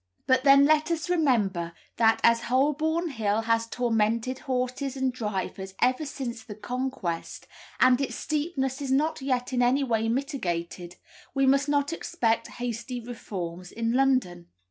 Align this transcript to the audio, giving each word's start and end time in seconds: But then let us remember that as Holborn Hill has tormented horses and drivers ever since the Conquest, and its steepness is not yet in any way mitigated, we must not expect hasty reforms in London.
But 0.25 0.43
then 0.43 0.65
let 0.65 0.89
us 0.89 1.11
remember 1.11 1.73
that 1.97 2.19
as 2.23 2.45
Holborn 2.45 3.09
Hill 3.09 3.41
has 3.41 3.67
tormented 3.67 4.39
horses 4.39 4.97
and 4.97 5.13
drivers 5.13 5.75
ever 5.79 6.07
since 6.07 6.41
the 6.43 6.55
Conquest, 6.55 7.45
and 7.79 8.01
its 8.01 8.15
steepness 8.15 8.81
is 8.81 8.91
not 8.91 9.21
yet 9.21 9.53
in 9.53 9.61
any 9.61 9.83
way 9.83 10.09
mitigated, 10.09 10.95
we 11.35 11.45
must 11.45 11.69
not 11.69 11.93
expect 11.93 12.47
hasty 12.57 12.99
reforms 12.99 13.71
in 13.71 13.93
London. 13.93 14.47